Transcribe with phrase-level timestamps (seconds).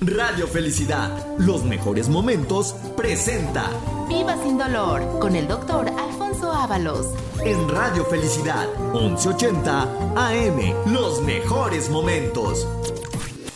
[0.00, 3.68] Radio Felicidad, los mejores momentos, presenta
[4.08, 7.12] Viva sin dolor con el doctor Alfonso Ábalos.
[7.44, 9.82] En Radio Felicidad, 1180
[10.14, 12.68] AM, los mejores momentos.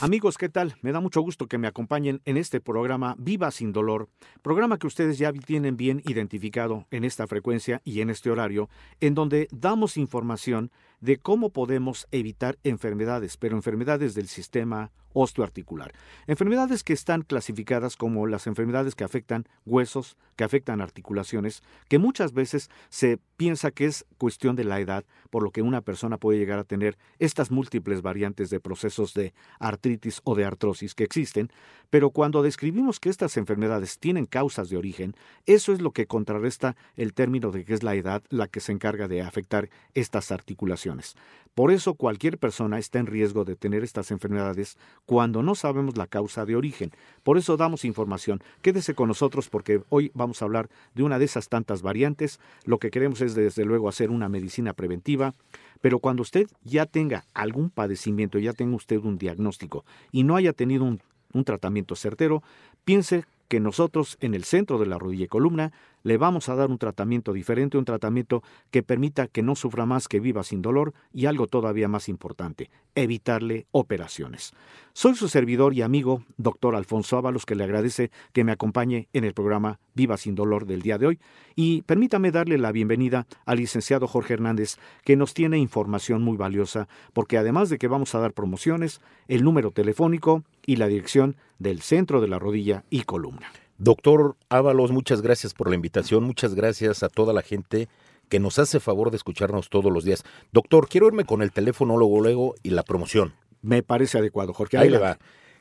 [0.00, 0.74] Amigos, ¿qué tal?
[0.82, 4.08] Me da mucho gusto que me acompañen en este programa Viva sin dolor,
[4.42, 8.68] programa que ustedes ya tienen bien identificado en esta frecuencia y en este horario,
[8.98, 15.92] en donde damos información de cómo podemos evitar enfermedades, pero enfermedades del sistema osteoarticular.
[16.26, 22.32] Enfermedades que están clasificadas como las enfermedades que afectan huesos, que afectan articulaciones, que muchas
[22.32, 26.38] veces se piensa que es cuestión de la edad, por lo que una persona puede
[26.38, 31.50] llegar a tener estas múltiples variantes de procesos de artritis o de artrosis que existen,
[31.90, 35.14] pero cuando describimos que estas enfermedades tienen causas de origen,
[35.46, 38.72] eso es lo que contrarresta el término de que es la edad la que se
[38.72, 41.16] encarga de afectar estas articulaciones.
[41.54, 46.06] Por eso cualquier persona está en riesgo de tener estas enfermedades cuando no sabemos la
[46.06, 46.90] causa de origen.
[47.22, 48.42] Por eso damos información.
[48.62, 52.40] Quédese con nosotros porque hoy vamos a hablar de una de esas tantas variantes.
[52.64, 55.34] Lo que queremos es desde luego hacer una medicina preventiva.
[55.80, 60.52] Pero cuando usted ya tenga algún padecimiento, ya tenga usted un diagnóstico y no haya
[60.52, 61.00] tenido un,
[61.32, 62.42] un tratamiento certero,
[62.84, 66.70] piense que nosotros en el centro de la rodilla y columna le vamos a dar
[66.70, 70.94] un tratamiento diferente, un tratamiento que permita que no sufra más, que viva sin dolor
[71.12, 74.52] y algo todavía más importante, evitarle operaciones.
[74.92, 79.24] Soy su servidor y amigo, doctor Alfonso Ábalos, que le agradece que me acompañe en
[79.24, 81.20] el programa Viva sin dolor del día de hoy
[81.54, 86.88] y permítame darle la bienvenida al licenciado Jorge Hernández, que nos tiene información muy valiosa,
[87.12, 91.80] porque además de que vamos a dar promociones, el número telefónico y la dirección del
[91.80, 93.50] centro de la rodilla y columna.
[93.78, 97.88] Doctor Ábalos, muchas gracias por la invitación, muchas gracias a toda la gente
[98.28, 100.24] que nos hace favor de escucharnos todos los días.
[100.52, 103.34] Doctor, quiero irme con el teléfono luego, luego y la promoción.
[103.60, 104.78] Me parece adecuado, Jorge.
[104.78, 105.18] Ahí le va.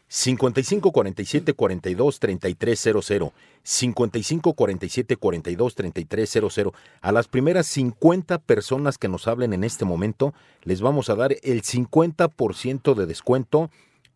[0.07, 3.31] 55 47 42 3300.
[3.63, 6.73] 55 47 42 3300.
[7.01, 10.33] A las primeras 50 personas que nos hablen en este momento,
[10.63, 13.69] les vamos a dar el 50% de descuento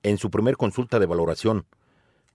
[0.04, 1.66] en su primer consulta de valoración.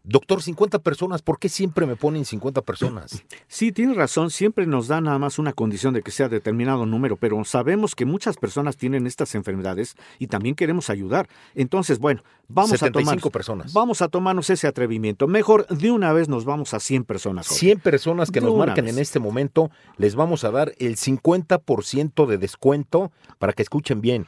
[0.03, 3.23] Doctor, 50 personas, ¿por qué siempre me ponen 50 personas?
[3.49, 7.17] Sí, tiene razón, siempre nos da nada más una condición de que sea determinado número,
[7.17, 11.29] pero sabemos que muchas personas tienen estas enfermedades y también queremos ayudar.
[11.55, 13.75] Entonces, bueno, vamos a tomar personas.
[13.75, 15.27] Vamos a tomarnos ese atrevimiento.
[15.27, 17.49] Mejor de una vez nos vamos a 100 personas.
[17.49, 17.61] Jorge.
[17.61, 18.89] 100 personas que De nos vez.
[18.89, 24.27] en este momento, les vamos a dar el 50% de descuento para que escuchen bien.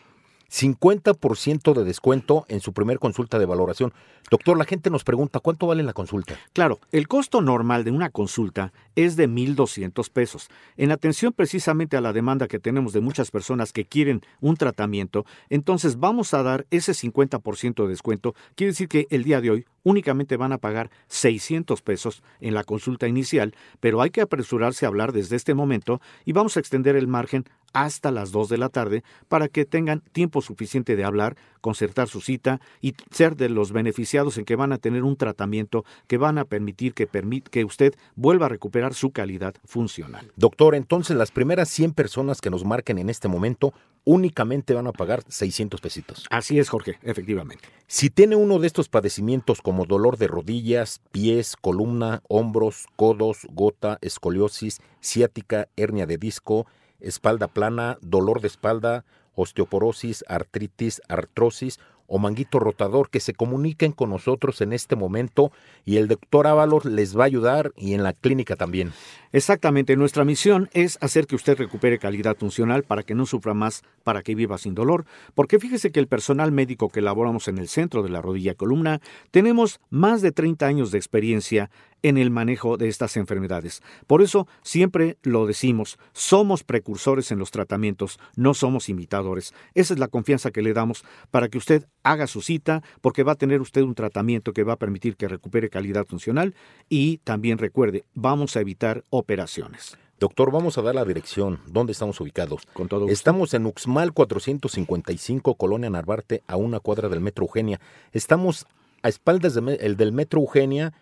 [0.53, 3.95] 50% de descuento en su primer consulta de valoración.
[4.31, 6.39] Doctor, la gente nos pregunta, ¿cuánto vale la consulta?
[6.53, 10.51] Claro, el costo normal de una consulta es de 1.200 pesos.
[10.77, 15.25] En atención precisamente a la demanda que tenemos de muchas personas que quieren un tratamiento,
[15.49, 18.35] entonces vamos a dar ese 50% de descuento.
[18.55, 22.65] Quiere decir que el día de hoy únicamente van a pagar 600 pesos en la
[22.65, 26.97] consulta inicial, pero hay que apresurarse a hablar desde este momento y vamos a extender
[26.97, 31.37] el margen hasta las 2 de la tarde para que tengan tiempo suficiente de hablar,
[31.63, 35.87] concertar su cita y ser de los beneficiados en que van a tener un tratamiento
[36.07, 40.31] que van a permitir que, permit que usted vuelva a recuperar su calidad funcional.
[40.37, 43.73] Doctor, entonces las primeras 100 personas que nos marquen en este momento
[44.05, 46.27] únicamente van a pagar 600 pesitos.
[46.31, 47.69] Así es, Jorge, efectivamente.
[47.87, 53.99] Si tiene uno de estos padecimientos como dolor de rodillas, pies, columna, hombros, codos, gota,
[54.01, 56.67] escoliosis, ciática, hernia de disco,
[57.01, 64.11] espalda plana, dolor de espalda, osteoporosis, artritis, artrosis o manguito rotador, que se comuniquen con
[64.11, 65.51] nosotros en este momento
[65.87, 68.93] y el doctor Ábalos les va a ayudar y en la clínica también.
[69.33, 73.83] Exactamente, nuestra misión es hacer que usted recupere calidad funcional para que no sufra más,
[74.05, 77.69] para que viva sin dolor, porque fíjese que el personal médico que elaboramos en el
[77.69, 79.01] centro de la rodilla columna
[79.31, 81.71] tenemos más de 30 años de experiencia
[82.03, 83.83] en el manejo de estas enfermedades.
[84.07, 89.55] Por eso siempre lo decimos, somos precursores en los tratamientos, no somos imitadores.
[89.75, 93.33] Esa es la confianza que le damos para que usted haga su cita, porque va
[93.33, 96.55] a tener usted un tratamiento que va a permitir que recupere calidad funcional
[96.89, 99.97] y también recuerde, vamos a evitar operaciones.
[100.23, 101.59] Doctor, vamos a dar la dirección.
[101.67, 102.63] ¿Dónde estamos ubicados?
[102.73, 103.13] Con todo gusto.
[103.13, 107.81] Estamos en Uxmal 455, Colonia Narvarte, a una cuadra del Metro Eugenia.
[108.13, 108.67] Estamos
[109.03, 110.93] a espaldas de el del Metro Eugenia,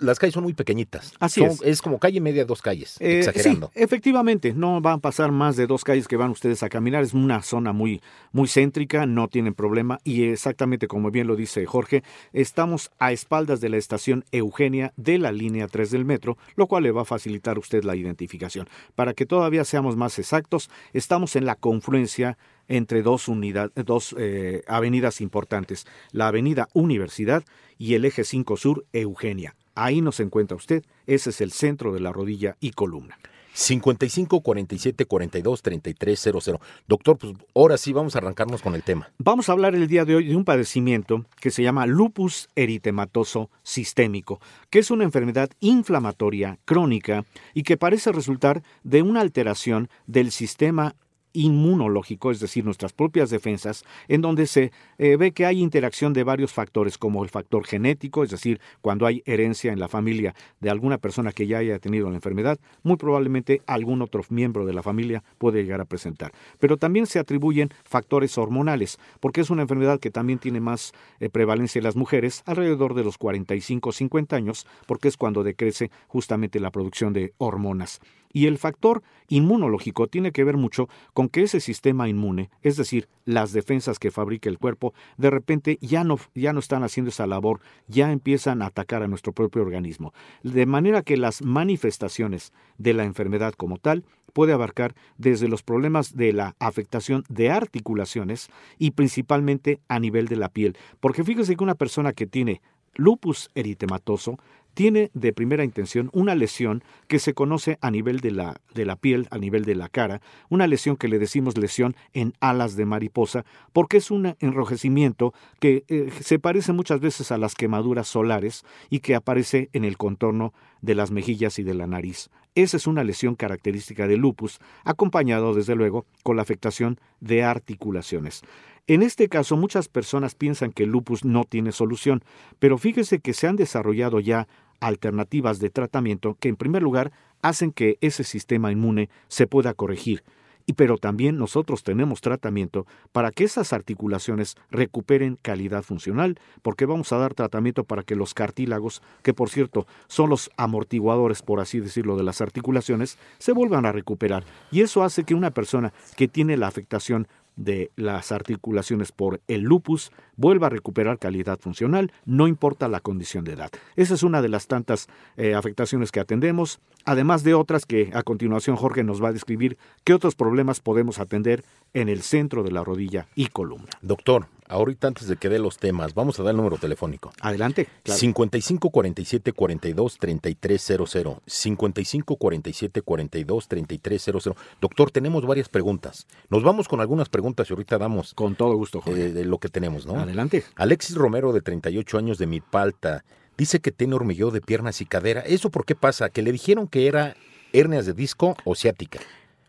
[0.00, 1.12] Las calles son muy pequeñitas.
[1.20, 1.60] Así Son- es.
[1.62, 3.70] Es como calle media, dos calles, Eh, exagerando.
[3.74, 7.02] sí, efectivamente, no van a pasar más de dos calles que van ustedes a caminar.
[7.02, 8.00] Es una zona muy,
[8.32, 9.98] muy céntrica, no tienen problema.
[10.04, 12.02] Y exactamente como bien lo dice Jorge,
[12.32, 16.84] estamos a espaldas de la estación Eugenia de la línea 3 del metro, lo cual
[16.84, 18.68] le va a facilitar a usted la identificación.
[18.94, 22.38] Para que todavía seamos más exactos, estamos en la confluencia
[22.68, 27.42] entre dos, unidad- dos eh, avenidas importantes, la avenida Universidad
[27.76, 29.54] y el eje 5 Sur Eugenia.
[29.74, 33.18] Ahí nos encuentra usted, ese es el centro de la rodilla y columna.
[33.54, 36.60] 55 47 42 33 00.
[36.88, 39.10] Doctor, pues ahora sí vamos a arrancarnos con el tema.
[39.18, 43.50] Vamos a hablar el día de hoy de un padecimiento que se llama lupus eritematoso
[43.62, 44.40] sistémico,
[44.70, 50.94] que es una enfermedad inflamatoria crónica y que parece resultar de una alteración del sistema
[51.32, 56.24] inmunológico, es decir, nuestras propias defensas, en donde se eh, ve que hay interacción de
[56.24, 60.70] varios factores, como el factor genético, es decir, cuando hay herencia en la familia de
[60.70, 64.82] alguna persona que ya haya tenido la enfermedad, muy probablemente algún otro miembro de la
[64.82, 66.32] familia puede llegar a presentar.
[66.58, 71.28] Pero también se atribuyen factores hormonales, porque es una enfermedad que también tiene más eh,
[71.28, 76.70] prevalencia en las mujeres alrededor de los 45-50 años, porque es cuando decrece justamente la
[76.70, 78.00] producción de hormonas.
[78.32, 83.08] Y el factor inmunológico tiene que ver mucho con que ese sistema inmune, es decir,
[83.24, 87.26] las defensas que fabrica el cuerpo, de repente ya no, ya no están haciendo esa
[87.26, 90.12] labor, ya empiezan a atacar a nuestro propio organismo.
[90.42, 96.16] De manera que las manifestaciones de la enfermedad como tal puede abarcar desde los problemas
[96.16, 100.76] de la afectación de articulaciones y principalmente a nivel de la piel.
[101.00, 102.62] Porque fíjese que una persona que tiene
[102.94, 104.38] lupus eritematoso
[104.74, 108.96] tiene de primera intención una lesión que se conoce a nivel de la, de la
[108.96, 112.86] piel, a nivel de la cara, una lesión que le decimos lesión en alas de
[112.86, 118.64] mariposa, porque es un enrojecimiento que eh, se parece muchas veces a las quemaduras solares
[118.90, 122.30] y que aparece en el contorno de las mejillas y de la nariz.
[122.54, 128.42] Esa es una lesión característica del lupus, acompañado desde luego con la afectación de articulaciones.
[128.88, 132.24] En este caso, muchas personas piensan que el lupus no tiene solución,
[132.58, 134.48] pero fíjese que se han desarrollado ya
[134.80, 137.12] alternativas de tratamiento que en primer lugar
[137.42, 140.24] hacen que ese sistema inmune se pueda corregir.
[140.66, 147.12] Y pero también nosotros tenemos tratamiento para que esas articulaciones recuperen calidad funcional, porque vamos
[147.12, 151.80] a dar tratamiento para que los cartílagos, que por cierto son los amortiguadores, por así
[151.80, 154.44] decirlo, de las articulaciones, se vuelvan a recuperar.
[154.70, 157.26] Y eso hace que una persona que tiene la afectación
[157.56, 163.44] de las articulaciones por el lupus vuelva a recuperar calidad funcional, no importa la condición
[163.44, 163.70] de edad.
[163.96, 168.22] Esa es una de las tantas eh, afectaciones que atendemos, además de otras que a
[168.22, 171.64] continuación Jorge nos va a describir qué otros problemas podemos atender
[171.94, 173.90] en el centro de la rodilla y columna.
[174.00, 177.32] Doctor, ahorita antes de que dé los temas, vamos a dar el número telefónico.
[177.40, 177.86] Adelante.
[178.02, 178.18] claro.
[178.18, 181.42] 55 47 42 33 00.
[181.46, 184.56] 55 47 42 33 00.
[184.80, 186.26] Doctor, tenemos varias preguntas.
[186.50, 189.26] Nos vamos con algunas preguntas y ahorita damos Con todo gusto, Jorge.
[189.26, 190.18] eh, de lo que tenemos, ¿no?
[190.18, 190.64] Adelante.
[190.76, 193.24] Alexis Romero, de 38 años, de Milpalta,
[193.56, 195.42] dice que tiene hormigueo de piernas y cadera.
[195.42, 196.30] ¿Eso por qué pasa?
[196.30, 197.36] Que le dijeron que era
[197.72, 199.20] hernias de disco o ciática.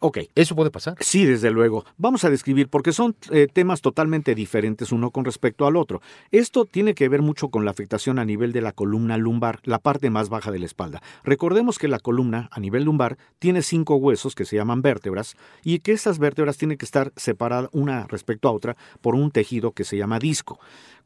[0.06, 0.18] Ok.
[0.36, 0.98] ¿Eso puede pasar?
[1.00, 1.86] Sí, desde luego.
[1.96, 6.02] Vamos a describir, porque son eh, temas totalmente diferentes uno con respecto al otro.
[6.30, 9.80] Esto tiene que ver mucho con la afectación a nivel de la columna lumbar, la
[9.80, 11.02] parte más baja de la espalda.
[11.24, 15.80] Recordemos que la columna a nivel lumbar tiene cinco huesos que se llaman vértebras y
[15.80, 19.86] que esas vértebras tienen que estar separadas una respecto a otra por un tejido que
[19.86, 20.60] se llama disco.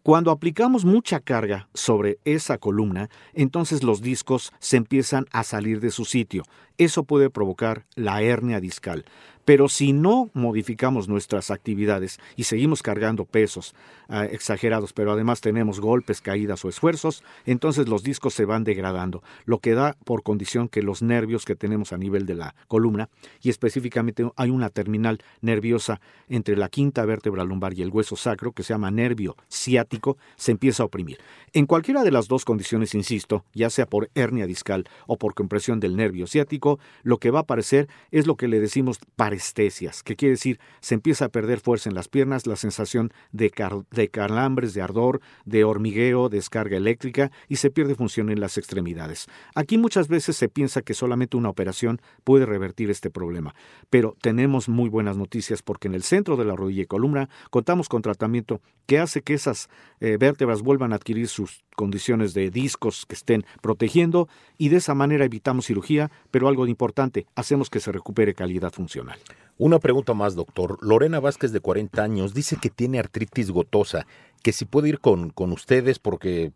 [0.03, 5.91] Cuando aplicamos mucha carga sobre esa columna, entonces los discos se empiezan a salir de
[5.91, 6.43] su sitio.
[6.77, 9.03] Eso puede provocar la hernia discal.
[9.47, 13.75] Pero si no modificamos nuestras actividades y seguimos cargando pesos
[14.09, 19.23] ah, exagerados, pero además tenemos golpes, caídas o esfuerzos, entonces los discos se van degradando,
[19.45, 23.07] lo que da por condición que los nervios que tenemos a nivel de la columna,
[23.41, 28.51] y específicamente hay una terminal nerviosa entre la quinta vértebra lumbar y el hueso sacro,
[28.51, 31.19] que se llama nervio ciático, se empieza a oprimir.
[31.53, 35.79] En cualquiera de las dos condiciones, insisto, ya sea por hernia discal o por compresión
[35.79, 38.99] del nervio ciático, lo que va a aparecer es lo que le decimos
[39.37, 43.51] parestesias, que quiere decir se empieza a perder fuerza en las piernas, la sensación de,
[43.91, 49.27] de calambres, de ardor, de hormigueo, descarga eléctrica y se pierde función en las extremidades.
[49.53, 53.53] Aquí muchas veces se piensa que solamente una operación puede revertir este problema,
[53.89, 57.89] pero tenemos muy buenas noticias porque en el centro de la rodilla y columna contamos
[57.89, 63.05] con tratamiento que hace que esas eh, vértebras vuelvan a adquirir sus condiciones de discos
[63.05, 64.27] que estén protegiendo
[64.57, 69.19] y de esa manera evitamos cirugía, pero algo importante, hacemos que se recupere calidad funcional.
[69.59, 70.77] Una pregunta más, doctor.
[70.81, 74.05] Lorena Vázquez, de 40 años, dice que tiene artritis gotosa,
[74.43, 76.51] que si puede ir con, con ustedes porque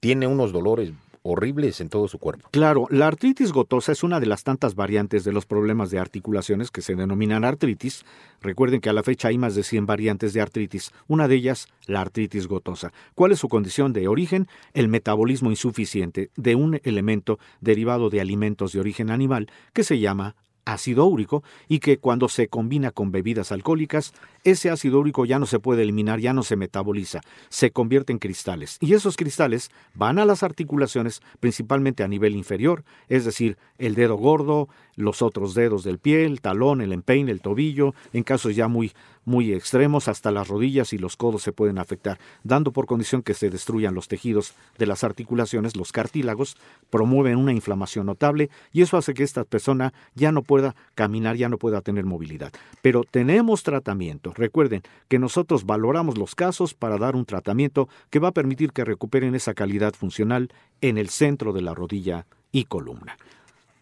[0.00, 0.92] tiene unos dolores
[1.22, 2.48] horribles en todo su cuerpo.
[2.50, 6.70] Claro, la artritis gotosa es una de las tantas variantes de los problemas de articulaciones
[6.70, 8.04] que se denominan artritis.
[8.40, 11.68] Recuerden que a la fecha hay más de 100 variantes de artritis, una de ellas
[11.86, 12.92] la artritis gotosa.
[13.14, 14.48] ¿Cuál es su condición de origen?
[14.72, 20.36] El metabolismo insuficiente de un elemento derivado de alimentos de origen animal que se llama
[20.72, 24.12] ácido úrico y que cuando se combina con bebidas alcohólicas,
[24.44, 28.18] ese ácido úrico ya no se puede eliminar, ya no se metaboliza, se convierte en
[28.18, 28.78] cristales.
[28.80, 34.16] Y esos cristales van a las articulaciones principalmente a nivel inferior, es decir, el dedo
[34.16, 38.68] gordo, los otros dedos del pie, el talón, el empeine, el tobillo, en casos ya
[38.68, 38.92] muy
[39.30, 43.32] muy extremos, hasta las rodillas y los codos se pueden afectar, dando por condición que
[43.32, 46.56] se destruyan los tejidos de las articulaciones, los cartílagos,
[46.90, 51.48] promueven una inflamación notable y eso hace que esta persona ya no pueda caminar, ya
[51.48, 52.52] no pueda tener movilidad.
[52.82, 54.32] Pero tenemos tratamiento.
[54.34, 58.84] Recuerden que nosotros valoramos los casos para dar un tratamiento que va a permitir que
[58.84, 63.16] recuperen esa calidad funcional en el centro de la rodilla y columna.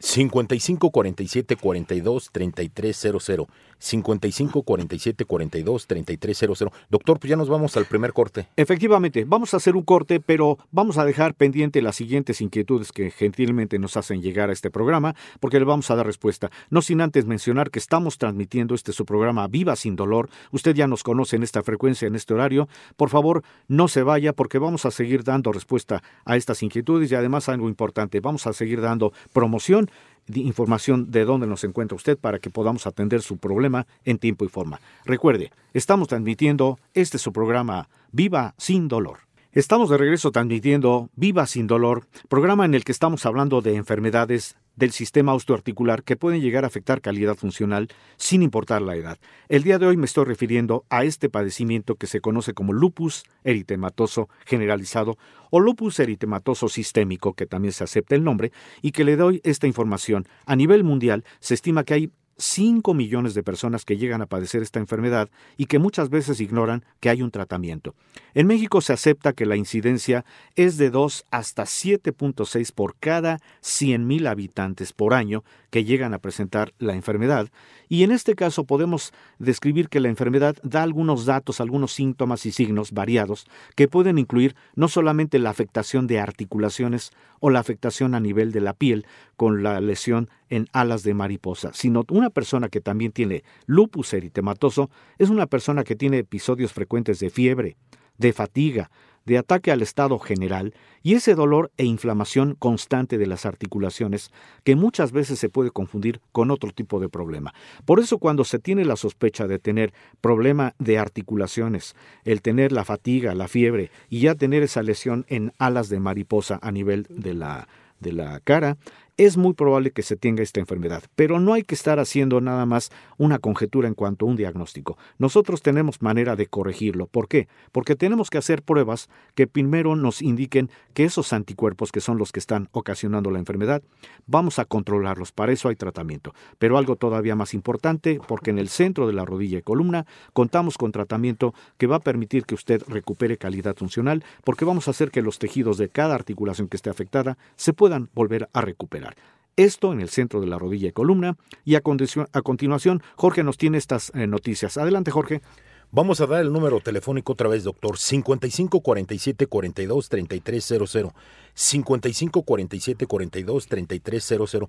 [0.00, 3.48] 55 47 42 3300.
[3.78, 6.72] 55 47 42 3300.
[6.90, 8.48] Doctor, pues ya nos vamos al primer corte.
[8.56, 13.10] Efectivamente, vamos a hacer un corte, pero vamos a dejar pendiente las siguientes inquietudes que
[13.10, 16.50] gentilmente nos hacen llegar a este programa, porque le vamos a dar respuesta.
[16.70, 20.28] No sin antes mencionar que estamos transmitiendo este su programa Viva sin dolor.
[20.50, 22.68] Usted ya nos conoce en esta frecuencia, en este horario.
[22.96, 27.14] Por favor, no se vaya porque vamos a seguir dando respuesta a estas inquietudes y
[27.14, 29.87] además algo importante, vamos a seguir dando promoción
[30.34, 34.48] información de dónde nos encuentra usted para que podamos atender su problema en tiempo y
[34.48, 34.80] forma.
[35.04, 39.20] Recuerde, estamos transmitiendo este su programa Viva sin dolor.
[39.52, 44.56] Estamos de regreso transmitiendo Viva sin dolor, programa en el que estamos hablando de enfermedades
[44.78, 49.18] del sistema osteoarticular que pueden llegar a afectar calidad funcional sin importar la edad.
[49.48, 53.24] El día de hoy me estoy refiriendo a este padecimiento que se conoce como lupus
[53.42, 55.18] eritematoso generalizado
[55.50, 59.66] o lupus eritematoso sistémico, que también se acepta el nombre, y que le doy esta
[59.66, 60.26] información.
[60.46, 64.62] A nivel mundial se estima que hay 5 millones de personas que llegan a padecer
[64.62, 67.94] esta enfermedad y que muchas veces ignoran que hay un tratamiento.
[68.34, 74.28] En México se acepta que la incidencia es de 2 hasta 7.6 por cada 100.000
[74.28, 77.48] habitantes por año que llegan a presentar la enfermedad,
[77.88, 82.52] y en este caso podemos describir que la enfermedad da algunos datos, algunos síntomas y
[82.52, 88.20] signos variados que pueden incluir no solamente la afectación de articulaciones o la afectación a
[88.20, 92.80] nivel de la piel con la lesión en alas de mariposa, sino una persona que
[92.80, 97.76] también tiene lupus eritematoso es una persona que tiene episodios frecuentes de fiebre,
[98.18, 98.90] de fatiga,
[99.28, 104.32] de ataque al estado general y ese dolor e inflamación constante de las articulaciones
[104.64, 107.52] que muchas veces se puede confundir con otro tipo de problema.
[107.84, 109.92] Por eso cuando se tiene la sospecha de tener
[110.22, 111.94] problema de articulaciones,
[112.24, 116.58] el tener la fatiga, la fiebre y ya tener esa lesión en alas de mariposa
[116.62, 117.68] a nivel de la
[118.00, 118.76] de la cara,
[119.18, 122.66] es muy probable que se tenga esta enfermedad, pero no hay que estar haciendo nada
[122.66, 124.96] más una conjetura en cuanto a un diagnóstico.
[125.18, 127.08] Nosotros tenemos manera de corregirlo.
[127.08, 127.48] ¿Por qué?
[127.72, 132.30] Porque tenemos que hacer pruebas que primero nos indiquen que esos anticuerpos, que son los
[132.30, 133.82] que están ocasionando la enfermedad,
[134.28, 135.32] vamos a controlarlos.
[135.32, 136.32] Para eso hay tratamiento.
[136.58, 140.78] Pero algo todavía más importante, porque en el centro de la rodilla y columna contamos
[140.78, 145.10] con tratamiento que va a permitir que usted recupere calidad funcional, porque vamos a hacer
[145.10, 149.07] que los tejidos de cada articulación que esté afectada se puedan volver a recuperar.
[149.56, 151.36] Esto en el centro de la rodilla y columna.
[151.64, 154.78] Y a, continuación, Jorge nos tiene estas eh, noticias.
[154.78, 155.42] Adelante, Jorge.
[155.90, 157.96] Vamos a dar el número telefónico otra vez, doctor.
[157.98, 161.12] 55 47 42 3300.
[161.54, 164.68] 55 47 42 3300.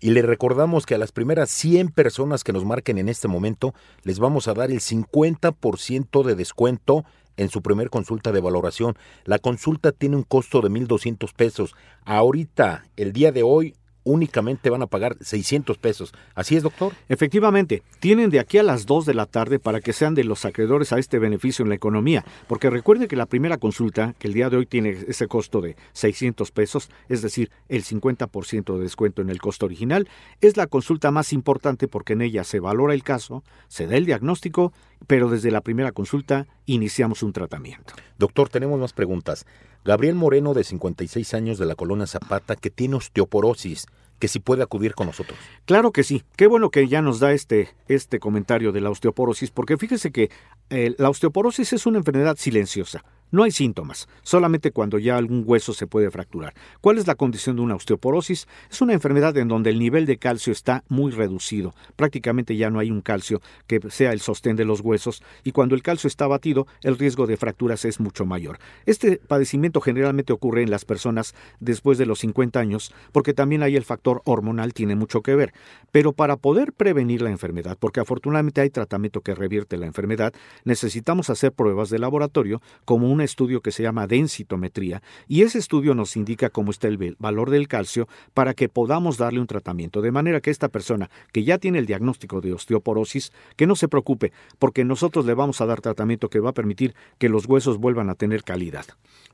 [0.00, 3.74] Y le recordamos que a las primeras 100 personas que nos marquen en este momento,
[4.04, 7.04] les vamos a dar el 50% de descuento
[7.36, 8.96] en su primer consulta de valoración.
[9.24, 11.74] La consulta tiene un costo de 1.200 pesos.
[12.04, 16.12] Ahorita, el día de hoy, únicamente van a pagar 600 pesos.
[16.34, 16.92] ¿Así es, doctor?
[17.08, 20.44] Efectivamente, tienen de aquí a las 2 de la tarde para que sean de los
[20.44, 24.34] acreedores a este beneficio en la economía, porque recuerde que la primera consulta, que el
[24.34, 29.22] día de hoy tiene ese costo de 600 pesos, es decir, el 50% de descuento
[29.22, 30.08] en el costo original,
[30.40, 34.06] es la consulta más importante porque en ella se valora el caso, se da el
[34.06, 34.72] diagnóstico,
[35.06, 37.94] pero desde la primera consulta iniciamos un tratamiento.
[38.18, 39.46] Doctor, tenemos más preguntas.
[39.84, 43.86] Gabriel Moreno, de 56 años, de la colonia Zapata, que tiene osteoporosis,
[44.18, 45.38] que si puede acudir con nosotros.
[45.64, 46.22] Claro que sí.
[46.36, 50.30] Qué bueno que ya nos da este, este comentario de la osteoporosis, porque fíjese que
[50.68, 53.02] eh, la osteoporosis es una enfermedad silenciosa.
[53.32, 56.54] No hay síntomas, solamente cuando ya algún hueso se puede fracturar.
[56.80, 58.48] ¿Cuál es la condición de una osteoporosis?
[58.70, 61.72] Es una enfermedad en donde el nivel de calcio está muy reducido.
[61.94, 65.76] Prácticamente ya no hay un calcio que sea el sostén de los huesos y cuando
[65.76, 68.58] el calcio está batido, el riesgo de fracturas es mucho mayor.
[68.84, 73.76] Este padecimiento generalmente ocurre en las personas después de los 50 años porque también hay
[73.76, 75.52] el factor hormonal tiene mucho que ver.
[75.92, 80.32] Pero para poder prevenir la enfermedad, porque afortunadamente hay tratamiento que revierte la enfermedad,
[80.64, 85.94] necesitamos hacer pruebas de laboratorio como un estudio que se llama densitometría y ese estudio
[85.94, 90.02] nos indica cómo está el valor del calcio para que podamos darle un tratamiento.
[90.02, 93.88] De manera que esta persona que ya tiene el diagnóstico de osteoporosis, que no se
[93.88, 97.78] preocupe, porque nosotros le vamos a dar tratamiento que va a permitir que los huesos
[97.78, 98.86] vuelvan a tener calidad.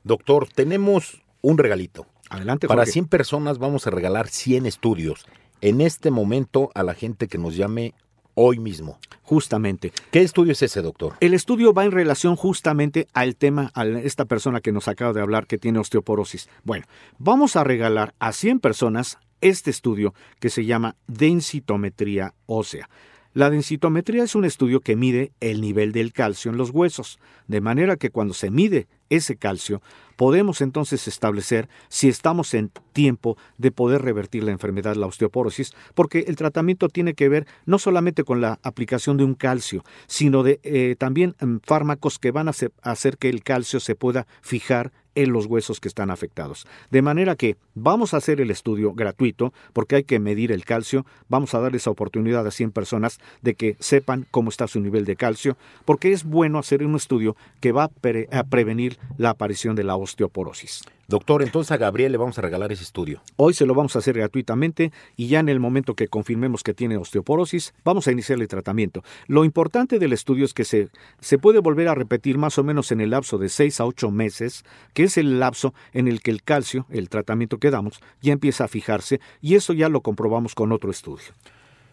[0.03, 2.05] Doctor, tenemos un regalito.
[2.29, 5.25] Adelante, Para 100 personas vamos a regalar 100 estudios.
[5.61, 7.93] En este momento a la gente que nos llame
[8.39, 8.99] hoy mismo.
[9.23, 9.91] Justamente.
[10.11, 11.15] ¿Qué estudio es ese, doctor?
[11.19, 15.21] El estudio va en relación justamente al tema, a esta persona que nos acaba de
[15.21, 16.47] hablar que tiene osteoporosis.
[16.63, 16.85] Bueno,
[17.17, 22.89] vamos a regalar a 100 personas este estudio que se llama densitometría ósea.
[23.37, 27.61] La densitometría es un estudio que mide el nivel del calcio en los huesos, de
[27.61, 29.79] manera que cuando se mide ese calcio,
[30.15, 36.25] podemos entonces establecer si estamos en tiempo de poder revertir la enfermedad, la osteoporosis, porque
[36.27, 40.59] el tratamiento tiene que ver no solamente con la aplicación de un calcio, sino de
[40.63, 45.31] eh, también mm, fármacos que van a hacer que el calcio se pueda fijar en
[45.31, 46.65] los huesos que están afectados.
[46.89, 51.05] De manera que vamos a hacer el estudio gratuito porque hay que medir el calcio,
[51.29, 55.05] vamos a dar esa oportunidad a 100 personas de que sepan cómo está su nivel
[55.05, 59.83] de calcio, porque es bueno hacer un estudio que va a, prevenir la aparición de
[59.83, 60.81] la osteoporosis.
[61.09, 63.21] Doctor, entonces a Gabriel le vamos a regalar ese estudio.
[63.37, 66.73] Hoy se lo vamos a hacer gratuitamente y ya en el momento que confirmemos que
[66.73, 69.03] tiene osteoporosis, vamos a iniciar el tratamiento.
[69.27, 70.89] Lo importante del estudio es que se,
[71.21, 74.11] se puede volver a repetir más o menos en el lapso de 6 a 8
[74.11, 78.33] meses, que es el lapso en el que el calcio, el tratamiento que damos, ya
[78.33, 81.33] empieza a fijarse y eso ya lo comprobamos con otro estudio.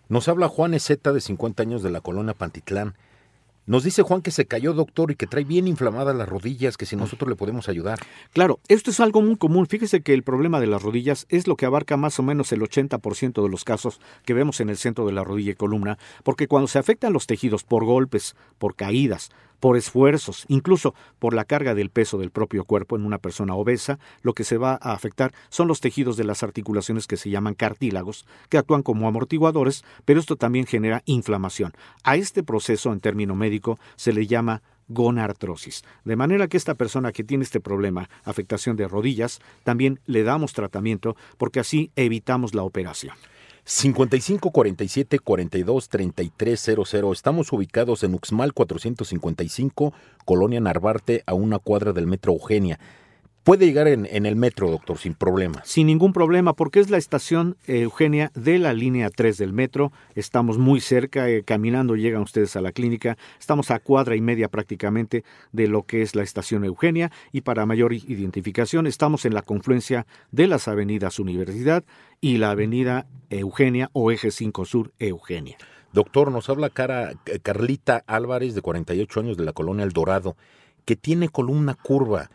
[0.08, 2.94] Nos habla Juan Ezeta de 50 años de la colonia Pantitlán.
[3.66, 6.84] Nos dice Juan que se cayó, doctor, y que trae bien inflamadas las rodillas, que
[6.84, 7.98] si nosotros le podemos ayudar.
[8.34, 9.66] Claro, esto es algo muy común.
[9.66, 12.60] Fíjese que el problema de las rodillas es lo que abarca más o menos el
[12.60, 16.46] 80% de los casos que vemos en el centro de la rodilla y columna, porque
[16.46, 19.30] cuando se afectan los tejidos por golpes, por caídas,
[19.60, 23.98] por esfuerzos, incluso por la carga del peso del propio cuerpo en una persona obesa,
[24.22, 27.54] lo que se va a afectar son los tejidos de las articulaciones que se llaman
[27.54, 31.72] cartílagos, que actúan como amortiguadores, pero esto también genera inflamación.
[32.02, 35.82] A este proceso, en término médico, se le llama gonartrosis.
[36.04, 40.52] De manera que esta persona que tiene este problema, afectación de rodillas, también le damos
[40.52, 43.14] tratamiento porque así evitamos la operación.
[43.66, 47.12] 55 47 42 33 00.
[47.12, 49.94] Estamos ubicados en Uxmal 455,
[50.26, 52.78] Colonia Narvarte, a una cuadra del Metro Eugenia.
[53.44, 55.60] Puede llegar en, el metro, doctor, sin problema.
[55.66, 59.92] Sin ningún problema, porque es la estación eh, Eugenia de la línea 3 del metro.
[60.14, 63.18] Estamos muy cerca, eh, caminando llegan ustedes a la clínica.
[63.38, 67.12] Estamos a cuadra y media prácticamente de lo que es la estación Eugenia.
[67.32, 71.84] Y para mayor identificación, estamos en la confluencia de las avenidas Universidad
[72.22, 75.58] y la avenida Eugenia o Eje 5 Sur Eugenia.
[75.92, 80.34] Doctor, nos habla cara, Carlita Álvarez, de 48 años, de la colonia El Dorado,
[80.86, 82.30] que tiene columna curva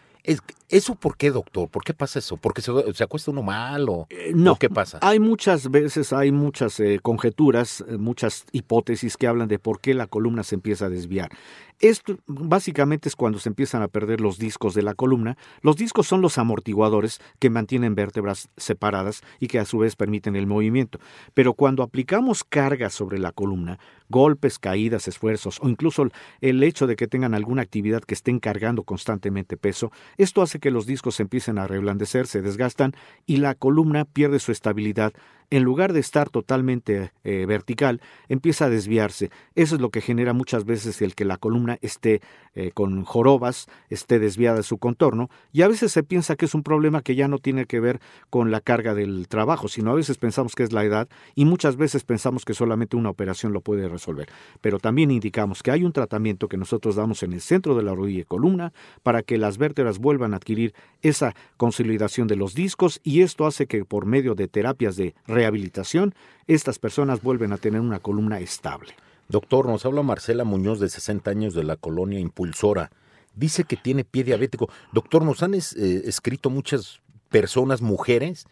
[0.70, 1.68] ¿Eso por qué, doctor?
[1.68, 2.38] ¿Por qué pasa eso?
[2.38, 5.00] ¿Porque se, acuesta uno mal o, eh, no, qué pasa?
[5.02, 9.96] Hay muchas veces, hay muchas eh, conjeturas, eh, muchas hipótesis que hablan de por qué
[9.96, 11.32] la columna se empieza a desviar.
[11.80, 15.38] Esto básicamente es cuando se empiezan a perder los discos de la columna.
[15.62, 20.36] Los discos son los amortiguadores que mantienen vértebras separadas y que a su vez permiten
[20.36, 21.00] el movimiento.
[21.34, 26.10] Pero cuando aplicamos carga sobre la columna, golpes, caídas, esfuerzos o incluso
[26.42, 30.72] el hecho de que tengan alguna actividad que estén cargando constantemente peso, esto hace que
[30.72, 32.92] los discos empiecen a reblandecer, se desgastan
[33.26, 35.14] y la columna pierde su estabilidad
[35.50, 39.32] en lugar de estar totalmente eh, vertical, empieza a desviarse.
[39.56, 42.22] Eso es lo que genera muchas veces el que la columna esté
[42.56, 46.54] eh, con jorobas, esté desviada de su contorno, y a veces se piensa que es
[46.54, 49.96] un problema que ya no tiene que ver con la carga del trabajo, sino a
[49.96, 53.62] veces pensamos que es la edad y muchas veces pensamos que solamente una operación lo
[53.62, 54.30] puede resolver.
[54.62, 57.96] Pero también indicamos que hay un tratamiento que nosotros damos en el centro de la
[57.96, 63.00] rodilla y columna para que las vértebras vuelvan a adquirir esa consolidación de los discos
[63.04, 66.14] y esto hace que por medio de terapias de rehabilitación,
[66.48, 68.94] estas personas vuelven a tener una columna estable.
[69.30, 72.92] Doctor, nos habla Marcela Muñoz de 60 años de la colonia Impulsora.
[73.36, 74.70] Dice que tiene pie diabético.
[74.92, 75.60] Doctor, nos han eh,
[76.06, 77.00] escrito muchas
[77.30, 78.48] personas, mujeres,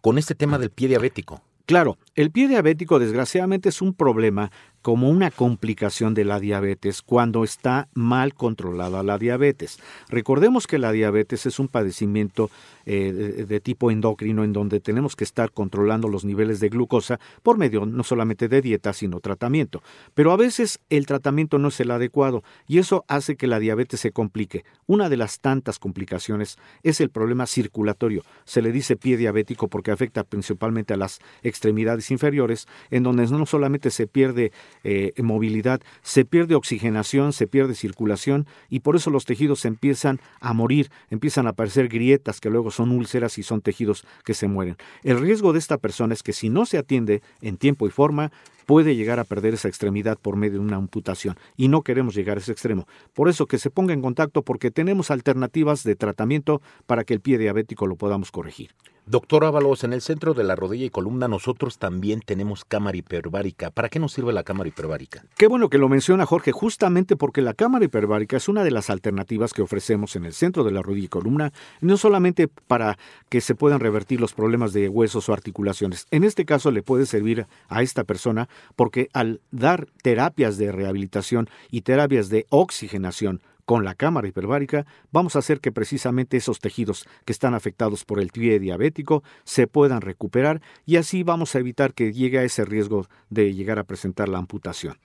[0.00, 1.42] con este tema del pie diabético.
[1.66, 4.50] Claro, el pie diabético desgraciadamente es un problema
[4.82, 9.78] como una complicación de la diabetes cuando está mal controlada la diabetes.
[10.08, 12.50] Recordemos que la diabetes es un padecimiento
[12.86, 17.58] eh, de, tipo endocrino en donde tenemos que estar controlando los niveles de glucosa por
[17.58, 19.82] medio no solamente de dieta, sino tratamiento.
[20.14, 24.00] Pero a veces el tratamiento no es el adecuado y eso hace que la diabetes
[24.00, 24.64] se complique.
[24.86, 28.24] Una de las tantas complicaciones es el problema circulatorio.
[28.44, 33.44] Se le dice pie diabético porque afecta principalmente a las extremidades inferiores, en donde no
[33.44, 34.52] solamente se pierde
[34.84, 40.52] eh, movilidad, se pierde oxigenación, se pierde circulación y por eso los tejidos empiezan a
[40.52, 44.76] morir, empiezan a aparecer grietas que luego son úlceras y son tejidos que se mueren.
[45.02, 48.30] El riesgo de esta persona es que si no se atiende en tiempo y forma,
[48.68, 52.36] puede llegar a perder esa extremidad por medio de una amputación y no queremos llegar
[52.36, 52.86] a ese extremo.
[53.14, 57.20] Por eso que se ponga en contacto porque tenemos alternativas de tratamiento para que el
[57.20, 58.72] pie diabético lo podamos corregir.
[59.10, 63.70] Doctor Ábalos, en el centro de la rodilla y columna nosotros también tenemos cámara hiperbárica.
[63.70, 65.24] ¿Para qué nos sirve la cámara hiperbárica?
[65.38, 68.90] Qué bueno que lo menciona Jorge, justamente porque la cámara hiperbárica es una de las
[68.90, 72.98] alternativas que ofrecemos en el centro de la rodilla y columna, no solamente para
[73.30, 76.06] que se puedan revertir los problemas de huesos o articulaciones.
[76.10, 81.48] En este caso le puede servir a esta persona porque al dar terapias de rehabilitación
[81.70, 87.04] y terapias de oxigenación con la cámara hiperbárica vamos a hacer que precisamente esos tejidos
[87.26, 91.92] que están afectados por el pie diabético se puedan recuperar y así vamos a evitar
[91.92, 94.96] que llegue a ese riesgo de llegar a presentar la amputación.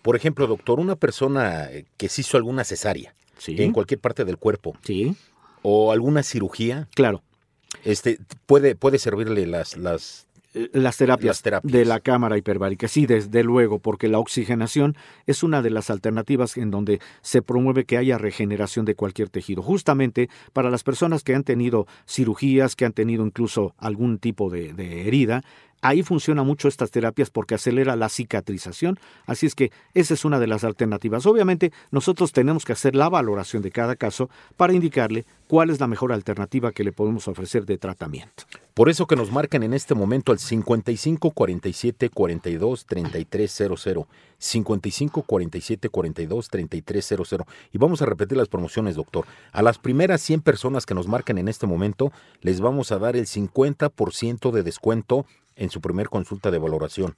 [0.00, 3.16] Por ejemplo, doctor, una persona eh, que se hizo alguna cesárea
[3.48, 5.16] en cualquier parte del cuerpo ¿Sí?
[5.62, 7.20] o alguna cirugía, claro.
[7.82, 10.28] Este puede puede servirle las las
[10.72, 12.88] las terapias, de la cámara hiperbárica.
[12.88, 17.84] Sí, desde luego, porque la oxigenación es una de las alternativas en donde se promueve
[17.84, 19.62] que haya regeneración de cualquier tejido.
[19.62, 24.72] Justamente para las personas que han tenido cirugías, que han tenido incluso algún tipo de,
[24.72, 25.42] de herida,
[25.84, 30.38] Ahí funciona mucho estas terapias porque acelera la cicatrización, así es que esa es una
[30.38, 31.26] de las alternativas.
[31.26, 35.86] Obviamente nosotros tenemos que hacer la valoración de cada caso para indicarle cuál es la
[35.86, 38.44] mejor alternativa que le podemos ofrecer de tratamiento.
[38.72, 45.22] Por eso que nos marcan en este momento al 55 47 42 33 00, 55
[45.22, 47.46] 47 42 33 00.
[47.72, 49.26] Y vamos a repetir las promociones, doctor.
[49.52, 53.16] A las primeras 100 personas que nos marquen en este momento, les vamos a dar
[53.16, 57.14] el 50% de descuento en su primer consulta de valoración.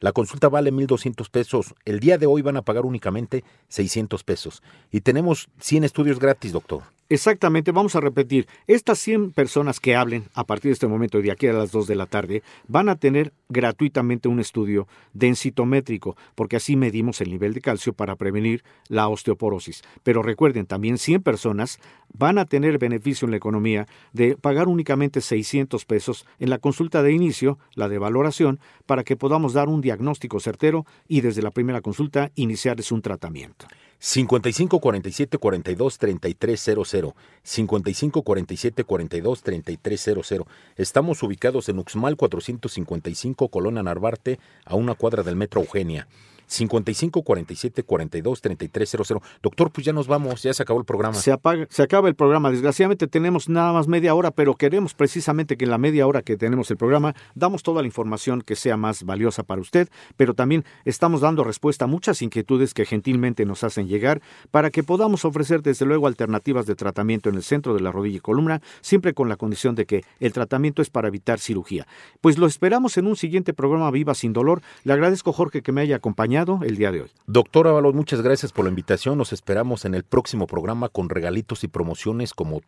[0.00, 1.74] La consulta vale 1.200 pesos.
[1.84, 4.62] El día de hoy van a pagar únicamente 600 pesos.
[4.92, 6.82] Y tenemos 100 estudios gratis, doctor.
[7.10, 11.22] Exactamente, vamos a repetir, estas 100 personas que hablen a partir de este momento y
[11.22, 16.18] de aquí a las 2 de la tarde van a tener gratuitamente un estudio densitométrico,
[16.34, 19.80] porque así medimos el nivel de calcio para prevenir la osteoporosis.
[20.02, 21.80] Pero recuerden, también 100 personas
[22.12, 27.02] van a tener beneficio en la economía de pagar únicamente 600 pesos en la consulta
[27.02, 31.52] de inicio, la de valoración, para que podamos dar un diagnóstico certero y desde la
[31.52, 33.66] primera consulta iniciarles un tratamiento.
[34.00, 37.16] 55 47 42 33 00.
[37.42, 40.46] 55 47 42 33 00.
[40.76, 46.06] Estamos ubicados en Uxmal 455, Colona Narvarte, a una cuadra del Metro Eugenia.
[46.48, 49.22] 55 47 42 33 00.
[49.42, 51.14] Doctor, pues ya nos vamos, ya se acabó el programa.
[51.14, 52.50] Se, apaga, se acaba el programa.
[52.50, 56.36] Desgraciadamente tenemos nada más media hora, pero queremos precisamente que en la media hora que
[56.36, 60.64] tenemos el programa damos toda la información que sea más valiosa para usted, pero también
[60.84, 65.62] estamos dando respuesta a muchas inquietudes que gentilmente nos hacen llegar para que podamos ofrecer
[65.62, 69.28] desde luego alternativas de tratamiento en el centro de la rodilla y columna, siempre con
[69.28, 71.86] la condición de que el tratamiento es para evitar cirugía.
[72.20, 74.62] Pues lo esperamos en un siguiente programa Viva sin dolor.
[74.84, 75.98] Le agradezco Jorge que me haya
[76.38, 77.10] acompañado el día de hoy.
[77.26, 79.18] Doctor Ábalos, muchas gracias por la invitación.
[79.18, 82.60] Nos esperamos en el próximo programa con regalitos y promociones como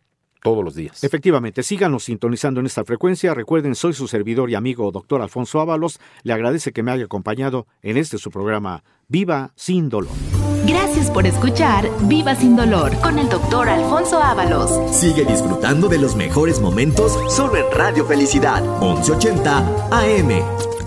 [0.43, 1.03] todos los días.
[1.03, 3.33] Efectivamente, síganos sintonizando en esta frecuencia.
[3.33, 5.99] Recuerden, soy su servidor y amigo doctor Alfonso Ábalos.
[6.23, 10.13] Le agradece que me haya acompañado en este su programa Viva sin dolor.
[10.65, 14.95] Gracias por escuchar Viva sin dolor con el doctor Alfonso Ábalos.
[14.95, 20.80] Sigue disfrutando de los mejores momentos solo en Radio Felicidad 1180 AM.